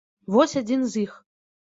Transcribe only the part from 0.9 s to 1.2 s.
з іх.